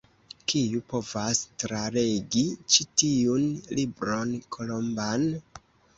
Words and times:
Kiu 0.51 0.79
povas 0.93 1.41
tralegi 1.63 2.43
ĉi 2.77 2.85
tiun 3.03 3.45
Libron 3.81 4.33
Kolomban? 4.57 5.29